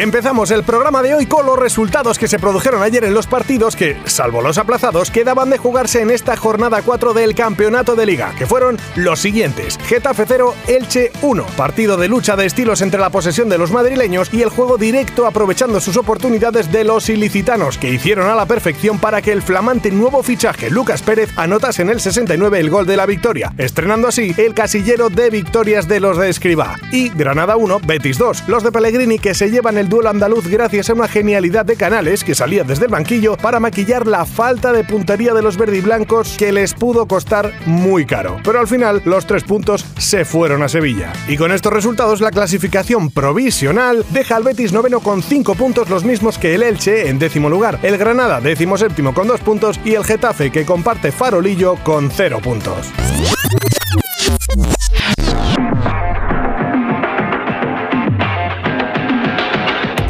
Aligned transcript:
Empezamos 0.00 0.52
el 0.52 0.62
programa 0.62 1.02
de 1.02 1.12
hoy 1.12 1.26
con 1.26 1.44
los 1.44 1.58
resultados 1.58 2.20
que 2.20 2.28
se 2.28 2.38
produjeron 2.38 2.84
ayer 2.84 3.02
en 3.02 3.14
los 3.14 3.26
partidos 3.26 3.74
que, 3.74 3.96
salvo 4.04 4.40
los 4.42 4.56
aplazados, 4.56 5.10
quedaban 5.10 5.50
de 5.50 5.58
jugarse 5.58 6.00
en 6.00 6.12
esta 6.12 6.36
jornada 6.36 6.82
4 6.82 7.14
del 7.14 7.34
campeonato 7.34 7.96
de 7.96 8.06
liga, 8.06 8.32
que 8.38 8.46
fueron 8.46 8.78
los 8.94 9.18
siguientes. 9.18 9.76
Getafe 9.86 10.22
0, 10.24 10.54
Elche 10.68 11.10
1. 11.20 11.44
Partido 11.56 11.96
de 11.96 12.06
lucha 12.06 12.36
de 12.36 12.46
estilos 12.46 12.80
entre 12.80 13.00
la 13.00 13.10
posesión 13.10 13.48
de 13.48 13.58
los 13.58 13.72
madrileños 13.72 14.32
y 14.32 14.42
el 14.42 14.50
juego 14.50 14.78
directo 14.78 15.26
aprovechando 15.26 15.80
sus 15.80 15.96
oportunidades 15.96 16.70
de 16.70 16.84
los 16.84 17.08
ilicitanos, 17.08 17.76
que 17.76 17.90
hicieron 17.90 18.28
a 18.28 18.36
la 18.36 18.46
perfección 18.46 19.00
para 19.00 19.20
que 19.20 19.32
el 19.32 19.42
flamante 19.42 19.90
nuevo 19.90 20.22
fichaje 20.22 20.70
Lucas 20.70 21.02
Pérez 21.02 21.30
anotase 21.34 21.82
en 21.82 21.90
el 21.90 21.98
69 21.98 22.60
el 22.60 22.70
gol 22.70 22.86
de 22.86 22.96
la 22.96 23.04
victoria, 23.04 23.52
estrenando 23.58 24.06
así 24.06 24.32
el 24.36 24.54
casillero 24.54 25.10
de 25.10 25.30
victorias 25.30 25.88
de 25.88 25.98
los 25.98 26.18
de 26.18 26.28
Escribá. 26.28 26.76
Y 26.92 27.08
Granada 27.08 27.56
1, 27.56 27.80
Betis 27.84 28.16
2. 28.16 28.44
Los 28.46 28.62
de 28.62 28.70
Pellegrini 28.70 29.18
que 29.18 29.34
se 29.34 29.50
llevan 29.50 29.76
el 29.76 29.87
duelo 29.88 30.10
andaluz 30.10 30.46
gracias 30.46 30.90
a 30.90 30.94
una 30.94 31.08
genialidad 31.08 31.64
de 31.64 31.76
Canales 31.76 32.24
que 32.24 32.34
salía 32.34 32.64
desde 32.64 32.84
el 32.84 32.90
banquillo 32.90 33.36
para 33.36 33.60
maquillar 33.60 34.06
la 34.06 34.26
falta 34.26 34.72
de 34.72 34.84
puntería 34.84 35.34
de 35.34 35.42
los 35.42 35.56
verdiblancos 35.56 36.36
que 36.36 36.52
les 36.52 36.74
pudo 36.74 37.06
costar 37.06 37.52
muy 37.66 38.06
caro. 38.06 38.38
Pero 38.44 38.60
al 38.60 38.68
final 38.68 39.02
los 39.04 39.26
tres 39.26 39.44
puntos 39.44 39.84
se 39.98 40.24
fueron 40.24 40.62
a 40.62 40.68
Sevilla. 40.68 41.12
Y 41.26 41.36
con 41.36 41.52
estos 41.52 41.72
resultados 41.72 42.20
la 42.20 42.30
clasificación 42.30 43.10
provisional 43.10 44.04
deja 44.10 44.36
al 44.36 44.44
Betis 44.44 44.72
noveno 44.72 45.00
con 45.00 45.22
cinco 45.22 45.54
puntos 45.54 45.88
los 45.88 46.04
mismos 46.04 46.38
que 46.38 46.54
el 46.54 46.62
Elche 46.62 47.08
en 47.08 47.18
décimo 47.18 47.48
lugar, 47.48 47.78
el 47.82 47.96
Granada 47.96 48.40
décimo 48.40 48.76
séptimo 48.76 49.14
con 49.14 49.28
dos 49.28 49.40
puntos 49.40 49.80
y 49.84 49.94
el 49.94 50.04
Getafe 50.04 50.50
que 50.50 50.66
comparte 50.66 51.12
farolillo 51.12 51.76
con 51.84 52.10
cero 52.10 52.40
puntos. 52.42 52.92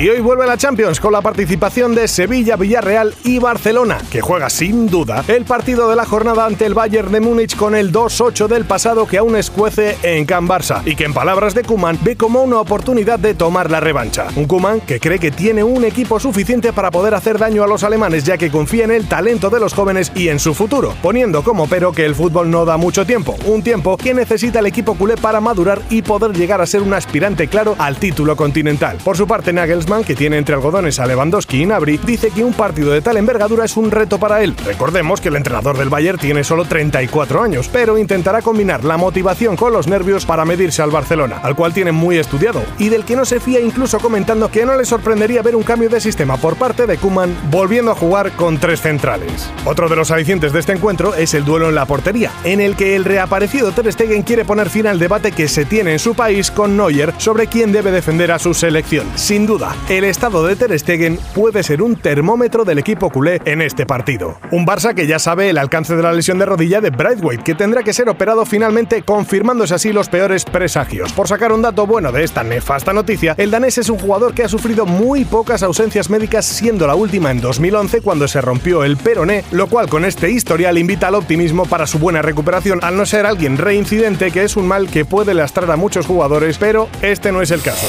Y 0.00 0.08
hoy 0.08 0.20
vuelve 0.20 0.46
la 0.46 0.56
Champions 0.56 1.00
con 1.00 1.12
la 1.12 1.20
participación 1.20 1.92
de 1.92 2.06
Sevilla, 2.06 2.54
Villarreal 2.54 3.16
y 3.24 3.40
Barcelona, 3.40 3.98
que 4.12 4.20
juega 4.20 4.48
sin 4.48 4.86
duda 4.86 5.24
el 5.26 5.44
partido 5.44 5.90
de 5.90 5.96
la 5.96 6.04
jornada 6.04 6.46
ante 6.46 6.66
el 6.66 6.74
Bayern 6.74 7.10
de 7.10 7.18
Múnich 7.18 7.56
con 7.56 7.74
el 7.74 7.90
2-8 7.90 8.46
del 8.46 8.64
pasado 8.64 9.08
que 9.08 9.18
aún 9.18 9.34
escuece 9.34 9.98
en 10.04 10.24
Can 10.24 10.46
Barça 10.46 10.82
y 10.84 10.94
que 10.94 11.02
en 11.02 11.12
palabras 11.12 11.52
de 11.52 11.64
Kuman 11.64 11.98
ve 12.04 12.14
como 12.14 12.44
una 12.44 12.60
oportunidad 12.60 13.18
de 13.18 13.34
tomar 13.34 13.72
la 13.72 13.80
revancha. 13.80 14.28
Un 14.36 14.44
Kuman 14.44 14.80
que 14.82 15.00
cree 15.00 15.18
que 15.18 15.32
tiene 15.32 15.64
un 15.64 15.82
equipo 15.82 16.20
suficiente 16.20 16.72
para 16.72 16.92
poder 16.92 17.14
hacer 17.14 17.36
daño 17.36 17.64
a 17.64 17.66
los 17.66 17.82
alemanes 17.82 18.22
ya 18.22 18.38
que 18.38 18.52
confía 18.52 18.84
en 18.84 18.92
el 18.92 19.08
talento 19.08 19.50
de 19.50 19.58
los 19.58 19.74
jóvenes 19.74 20.12
y 20.14 20.28
en 20.28 20.38
su 20.38 20.54
futuro, 20.54 20.94
poniendo 21.02 21.42
como 21.42 21.66
pero 21.68 21.90
que 21.90 22.06
el 22.06 22.14
fútbol 22.14 22.52
no 22.52 22.64
da 22.64 22.76
mucho 22.76 23.04
tiempo, 23.04 23.36
un 23.46 23.64
tiempo 23.64 23.96
que 23.96 24.14
necesita 24.14 24.60
el 24.60 24.66
equipo 24.66 24.94
culé 24.94 25.16
para 25.16 25.40
madurar 25.40 25.82
y 25.90 26.02
poder 26.02 26.36
llegar 26.36 26.60
a 26.60 26.66
ser 26.66 26.82
un 26.82 26.94
aspirante 26.94 27.48
claro 27.48 27.74
al 27.80 27.96
título 27.96 28.36
continental. 28.36 28.98
Por 29.02 29.16
su 29.16 29.26
parte, 29.26 29.52
Nagels 29.52 29.87
que 29.88 30.14
tiene 30.14 30.36
entre 30.36 30.54
algodones 30.54 31.00
a 31.00 31.06
Lewandowski 31.06 31.62
y 31.62 31.66
Nabri, 31.66 31.98
dice 32.04 32.30
que 32.30 32.44
un 32.44 32.52
partido 32.52 32.92
de 32.92 33.00
tal 33.00 33.16
envergadura 33.16 33.64
es 33.64 33.74
un 33.74 33.90
reto 33.90 34.18
para 34.18 34.42
él. 34.42 34.54
Recordemos 34.66 35.18
que 35.18 35.28
el 35.28 35.36
entrenador 35.36 35.78
del 35.78 35.88
Bayern 35.88 36.18
tiene 36.18 36.44
solo 36.44 36.66
34 36.66 37.42
años, 37.42 37.70
pero 37.72 37.96
intentará 37.96 38.42
combinar 38.42 38.84
la 38.84 38.98
motivación 38.98 39.56
con 39.56 39.72
los 39.72 39.86
nervios 39.86 40.26
para 40.26 40.44
medirse 40.44 40.82
al 40.82 40.90
Barcelona, 40.90 41.40
al 41.42 41.56
cual 41.56 41.72
tiene 41.72 41.92
muy 41.92 42.18
estudiado 42.18 42.62
y 42.78 42.90
del 42.90 43.06
que 43.06 43.16
no 43.16 43.24
se 43.24 43.40
fía 43.40 43.60
incluso 43.60 43.98
comentando 43.98 44.50
que 44.50 44.66
no 44.66 44.76
le 44.76 44.84
sorprendería 44.84 45.40
ver 45.40 45.56
un 45.56 45.62
cambio 45.62 45.88
de 45.88 46.02
sistema 46.02 46.36
por 46.36 46.56
parte 46.56 46.86
de 46.86 46.98
Kuman 46.98 47.34
volviendo 47.50 47.90
a 47.90 47.94
jugar 47.94 48.32
con 48.32 48.58
tres 48.58 48.82
centrales. 48.82 49.50
Otro 49.64 49.88
de 49.88 49.96
los 49.96 50.10
alicientes 50.10 50.52
de 50.52 50.60
este 50.60 50.72
encuentro 50.72 51.14
es 51.14 51.32
el 51.32 51.46
duelo 51.46 51.70
en 51.70 51.74
la 51.74 51.86
portería, 51.86 52.30
en 52.44 52.60
el 52.60 52.76
que 52.76 52.94
el 52.94 53.06
reaparecido 53.06 53.72
Ter 53.72 53.90
Stegen 53.90 54.22
quiere 54.22 54.44
poner 54.44 54.68
fin 54.68 54.86
al 54.86 54.98
debate 54.98 55.32
que 55.32 55.48
se 55.48 55.64
tiene 55.64 55.92
en 55.92 55.98
su 55.98 56.14
país 56.14 56.50
con 56.50 56.76
Neuer 56.76 57.14
sobre 57.16 57.46
quién 57.46 57.72
debe 57.72 57.90
defender 57.90 58.32
a 58.32 58.38
su 58.38 58.52
selección. 58.52 59.06
Sin 59.14 59.46
duda, 59.46 59.74
el 59.88 60.04
estado 60.04 60.46
de 60.46 60.56
Ter 60.56 60.78
Stegen 60.78 61.18
puede 61.34 61.62
ser 61.62 61.82
un 61.82 61.96
termómetro 61.96 62.64
del 62.64 62.78
equipo 62.78 63.10
culé 63.10 63.40
en 63.44 63.62
este 63.62 63.86
partido. 63.86 64.38
Un 64.50 64.66
Barça 64.66 64.94
que 64.94 65.06
ya 65.06 65.18
sabe 65.18 65.50
el 65.50 65.58
alcance 65.58 65.96
de 65.96 66.02
la 66.02 66.12
lesión 66.12 66.38
de 66.38 66.46
rodilla 66.46 66.80
de 66.80 66.90
Brightweight, 66.90 67.42
que 67.42 67.54
tendrá 67.54 67.82
que 67.82 67.92
ser 67.92 68.08
operado 68.08 68.44
finalmente, 68.44 69.02
confirmándose 69.02 69.74
así 69.74 69.92
los 69.92 70.08
peores 70.08 70.44
presagios. 70.44 71.12
Por 71.12 71.28
sacar 71.28 71.52
un 71.52 71.62
dato 71.62 71.86
bueno 71.86 72.12
de 72.12 72.24
esta 72.24 72.44
nefasta 72.44 72.92
noticia, 72.92 73.34
el 73.38 73.50
danés 73.50 73.78
es 73.78 73.88
un 73.88 73.98
jugador 73.98 74.34
que 74.34 74.44
ha 74.44 74.48
sufrido 74.48 74.86
muy 74.86 75.24
pocas 75.24 75.62
ausencias 75.62 76.10
médicas, 76.10 76.44
siendo 76.44 76.86
la 76.86 76.94
última 76.94 77.30
en 77.30 77.40
2011 77.40 78.00
cuando 78.00 78.28
se 78.28 78.40
rompió 78.40 78.84
el 78.84 78.96
peroné, 78.96 79.44
lo 79.50 79.68
cual 79.68 79.88
con 79.88 80.04
este 80.04 80.30
historial 80.30 80.78
invita 80.78 81.08
al 81.08 81.14
optimismo 81.14 81.64
para 81.66 81.86
su 81.86 81.98
buena 81.98 82.22
recuperación, 82.22 82.80
al 82.82 82.96
no 82.96 83.06
ser 83.06 83.26
alguien 83.26 83.56
reincidente, 83.56 84.30
que 84.30 84.44
es 84.44 84.56
un 84.56 84.66
mal 84.66 84.88
que 84.88 85.04
puede 85.04 85.34
lastrar 85.34 85.70
a 85.70 85.76
muchos 85.76 86.06
jugadores, 86.06 86.58
pero 86.58 86.88
este 87.02 87.32
no 87.32 87.42
es 87.42 87.50
el 87.50 87.62
caso. 87.62 87.86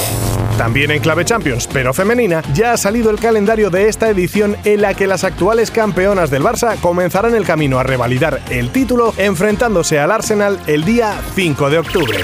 También 0.60 0.90
en 0.90 1.00
clave 1.00 1.24
Champions, 1.24 1.66
pero 1.80 1.94
femenina, 1.94 2.42
ya 2.52 2.74
ha 2.74 2.76
salido 2.76 3.08
el 3.08 3.18
calendario 3.18 3.70
de 3.70 3.88
esta 3.88 4.10
edición 4.10 4.54
en 4.66 4.82
la 4.82 4.92
que 4.92 5.06
las 5.06 5.24
actuales 5.24 5.70
campeonas 5.70 6.28
del 6.28 6.42
Barça 6.42 6.78
comenzarán 6.78 7.34
el 7.34 7.46
camino 7.46 7.78
a 7.78 7.82
revalidar 7.82 8.42
el 8.50 8.68
título 8.68 9.14
enfrentándose 9.16 9.98
al 9.98 10.10
Arsenal 10.10 10.60
el 10.66 10.84
día 10.84 11.18
5 11.34 11.70
de 11.70 11.78
octubre. 11.78 12.18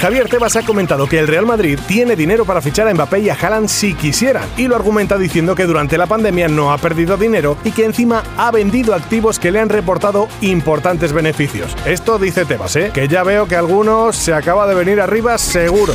Javier 0.00 0.30
Tebas 0.30 0.56
ha 0.56 0.62
comentado 0.62 1.06
que 1.06 1.18
el 1.18 1.28
Real 1.28 1.44
Madrid 1.44 1.78
tiene 1.86 2.16
dinero 2.16 2.46
para 2.46 2.62
fichar 2.62 2.88
a 2.88 2.94
Mbappé 2.94 3.18
y 3.18 3.28
a 3.28 3.34
Haaland 3.34 3.68
si 3.68 3.92
quisiera, 3.92 4.46
y 4.56 4.66
lo 4.66 4.76
argumenta 4.76 5.18
diciendo 5.18 5.54
que 5.54 5.66
durante 5.66 5.98
la 5.98 6.06
pandemia 6.06 6.48
no 6.48 6.72
ha 6.72 6.78
perdido 6.78 7.18
dinero 7.18 7.58
y 7.64 7.72
que 7.72 7.84
encima 7.84 8.22
ha 8.38 8.50
vendido 8.50 8.94
activos 8.94 9.38
que 9.38 9.50
le 9.50 9.60
han 9.60 9.68
reportado 9.68 10.26
importantes 10.40 11.12
beneficios. 11.12 11.76
Esto 11.84 12.18
dice 12.18 12.46
Tebas, 12.46 12.76
¿eh? 12.76 12.92
que 12.94 13.08
ya 13.08 13.24
veo 13.24 13.46
que 13.46 13.56
algunos 13.56 14.16
se 14.16 14.32
acaba 14.32 14.66
de 14.66 14.74
venir 14.74 15.02
arriba 15.02 15.36
seguro. 15.36 15.92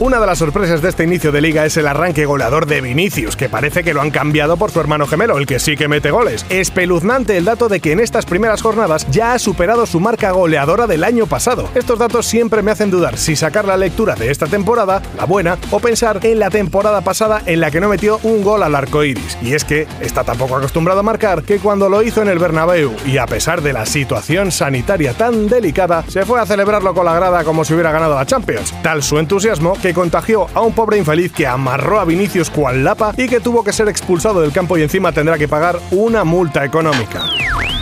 Una 0.00 0.20
de 0.20 0.26
las 0.28 0.38
sorpresas 0.38 0.80
de 0.80 0.90
este 0.90 1.02
inicio 1.02 1.32
de 1.32 1.40
liga 1.40 1.66
es 1.66 1.76
el 1.76 1.88
arranque 1.88 2.24
goleador 2.24 2.66
de 2.66 2.80
Vinicius, 2.80 3.34
que 3.34 3.48
parece 3.48 3.82
que 3.82 3.92
lo 3.92 4.00
han 4.00 4.12
cambiado 4.12 4.56
por 4.56 4.70
su 4.70 4.78
hermano 4.78 5.08
gemelo, 5.08 5.38
el 5.38 5.46
que 5.46 5.58
sí 5.58 5.76
que 5.76 5.88
mete 5.88 6.12
goles. 6.12 6.46
Espeluznante 6.50 7.36
el 7.36 7.44
dato 7.44 7.68
de 7.68 7.80
que 7.80 7.90
en 7.90 7.98
estas 7.98 8.24
primeras 8.24 8.62
jornadas 8.62 9.08
ya 9.10 9.32
ha 9.32 9.40
superado 9.40 9.86
su 9.86 9.98
marca 9.98 10.30
goleadora 10.30 10.86
del 10.86 11.02
año 11.02 11.26
pasado. 11.26 11.68
Estos 11.74 11.98
datos 11.98 12.26
siempre 12.26 12.62
me 12.62 12.70
hacen 12.70 12.92
dudar 12.92 13.18
si 13.18 13.34
sacar 13.34 13.64
la 13.64 13.76
lectura 13.76 14.14
de 14.14 14.30
esta 14.30 14.46
temporada, 14.46 15.02
la 15.16 15.24
buena, 15.24 15.58
o 15.72 15.80
pensar 15.80 16.20
en 16.22 16.38
la 16.38 16.50
temporada 16.50 17.00
pasada 17.00 17.42
en 17.46 17.58
la 17.58 17.72
que 17.72 17.80
no 17.80 17.88
metió 17.88 18.20
un 18.22 18.44
gol 18.44 18.62
al 18.62 18.76
arco 18.76 19.02
iris. 19.02 19.36
Y 19.42 19.54
es 19.54 19.64
que 19.64 19.88
está 20.00 20.22
tan 20.22 20.38
poco 20.38 20.54
acostumbrado 20.54 21.00
a 21.00 21.02
marcar 21.02 21.42
que 21.42 21.58
cuando 21.58 21.88
lo 21.88 22.04
hizo 22.04 22.22
en 22.22 22.28
el 22.28 22.38
Bernabéu 22.38 22.94
y 23.04 23.18
a 23.18 23.26
pesar 23.26 23.62
de 23.62 23.72
la 23.72 23.84
situación 23.84 24.52
sanitaria 24.52 25.12
tan 25.14 25.48
delicada, 25.48 26.04
se 26.06 26.24
fue 26.24 26.40
a 26.40 26.46
celebrarlo 26.46 26.94
con 26.94 27.04
la 27.04 27.16
grada 27.16 27.42
como 27.42 27.64
si 27.64 27.74
hubiera 27.74 27.90
ganado 27.90 28.14
la 28.14 28.26
Champions. 28.26 28.72
Tal 28.80 29.02
su 29.02 29.18
entusiasmo 29.18 29.76
contagió 29.94 30.46
a 30.54 30.60
un 30.60 30.72
pobre 30.72 30.98
infeliz 30.98 31.32
que 31.32 31.46
amarró 31.46 32.00
a 32.00 32.04
Vinicius 32.04 32.50
cual 32.50 32.84
lapa 32.84 33.12
y 33.16 33.28
que 33.28 33.40
tuvo 33.40 33.64
que 33.64 33.72
ser 33.72 33.88
expulsado 33.88 34.40
del 34.40 34.52
campo 34.52 34.76
y 34.78 34.82
encima 34.82 35.12
tendrá 35.12 35.38
que 35.38 35.48
pagar 35.48 35.78
una 35.90 36.24
multa 36.24 36.64
económica. 36.64 37.24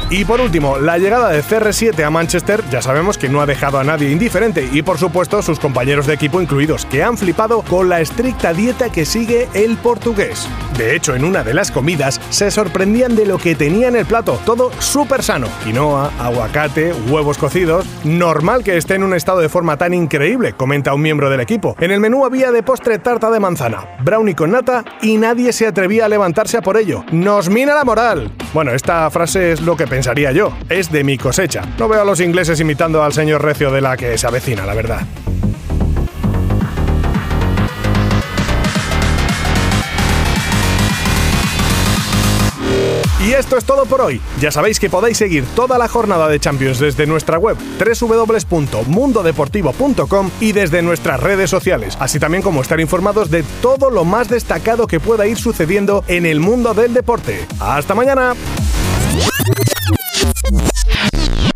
Y 0.09 0.25
por 0.25 0.41
último, 0.41 0.79
la 0.79 0.99
llegada 0.99 1.31
de 1.31 1.43
CR7 1.43 2.05
a 2.05 2.11
Manchester 2.11 2.63
ya 2.71 2.81
sabemos 2.81 3.19
que 3.19 3.29
no 3.29 3.41
ha 3.41 3.47
dejado 3.47 3.81
a 3.81 3.85
nadie 3.85 4.13
indiferente 4.13 4.69
y 4.73 4.83
por 4.83 4.99
supuesto 4.99 5.43
sus 5.43 5.59
compañeros 5.59 6.07
de 6.07 6.15
equipo 6.15 6.41
incluidos, 6.41 6.87
que 6.87 7.03
han 7.03 7.19
flipado 7.19 7.63
con 7.63 7.89
la 7.89 8.01
estricta 8.01 8.53
dieta 8.53 8.93
que 8.93 9.05
sigue 9.05 9.49
el 9.53 9.77
portugués. 9.77 10.49
De 10.79 10.95
hecho, 10.95 11.17
en 11.17 11.25
una 11.25 11.43
de 11.43 11.55
las 11.55 11.73
comidas 11.73 12.21
se 12.31 12.53
sorprendían 12.53 13.17
de 13.17 13.27
lo 13.27 13.39
que 13.39 13.57
tenía 13.57 13.89
en 13.89 13.97
el 13.97 14.07
plato, 14.07 14.39
todo 14.45 14.71
súper 14.79 15.25
sano. 15.25 15.49
Quinoa, 15.65 16.13
aguacate, 16.21 16.93
huevos 17.09 17.37
cocidos. 17.37 17.85
Normal 18.05 18.63
que 18.63 18.77
esté 18.77 18.95
en 18.95 19.03
un 19.03 19.15
estado 19.15 19.41
de 19.41 19.49
forma 19.49 19.77
tan 19.77 19.93
increíble, 19.93 20.53
comenta 20.53 20.95
un 20.95 21.03
miembro 21.03 21.31
del 21.31 21.41
equipo. 21.41 21.75
En 21.81 21.91
el 21.91 21.99
menú 21.99 22.25
había 22.25 22.53
de 22.53 22.63
postre 22.63 23.01
tarta 23.01 23.29
de 23.29 23.41
manzana, 23.41 23.97
brownie 24.05 24.37
con 24.37 24.53
nata 24.53 24.85
y 25.03 25.17
nadie 25.17 25.53
se 25.53 25.67
atrevía 25.67 26.05
a 26.05 26.09
levantarse 26.09 26.59
a 26.59 26.63
por 26.63 26.77
ello. 26.77 27.05
¡Nos 27.11 27.51
mina 27.51 27.75
la 27.75 27.85
moral! 27.85 28.31
Bueno, 28.55 28.73
esta 28.73 29.11
frase 29.11 29.53
es 29.53 29.61
lo 29.61 29.77
que 29.77 29.87
pensaría 29.97 30.31
yo. 30.31 30.53
Es 30.69 30.93
de 30.93 31.03
mi 31.05 31.17
cosecha. 31.17 31.63
No 31.79 31.89
veo 31.89 32.03
a 32.03 32.05
los 32.05 32.21
ingleses 32.21 32.61
imitando 32.61 33.03
al 33.03 33.15
señor 33.15 33.43
Recio 33.43 33.71
de 33.71 33.81
la 33.81 33.97
que 33.97 34.19
se 34.19 34.27
avecina, 34.27 34.67
la 34.67 34.75
verdad. 34.75 35.07
Y 43.27 43.33
esto 43.33 43.57
es 43.57 43.65
todo 43.65 43.87
por 43.87 44.03
hoy. 44.03 44.21
Ya 44.39 44.51
sabéis 44.51 44.79
que 44.79 44.91
podéis 44.91 45.17
seguir 45.17 45.47
toda 45.55 45.79
la 45.79 45.89
jornada 45.89 46.29
de 46.29 46.39
Champions 46.39 46.79
desde 46.79 47.07
nuestra 47.07 47.39
web 47.39 47.57
www.mundodeportivo.com 47.79 50.31
y 50.41 50.53
desde 50.53 50.83
nuestras 50.83 51.21
redes 51.21 51.49
sociales, 51.49 51.97
así 52.01 52.21
también 52.21 52.43
como 52.43 52.61
estar 52.61 52.81
informados 52.81 53.31
de 53.31 53.45
todo 53.63 53.91
lo 53.91 54.05
más 54.05 54.29
destacado 54.29 54.87
que 54.87 55.01
pueda 55.01 55.27
ir 55.27 55.39
sucediendo 55.39 56.05
en 56.07 56.27
el 56.27 56.41
mundo 56.41 56.75
del 56.75 56.93
deporte. 56.93 57.47
¡Hasta 57.59 57.95
mañana! 57.95 58.35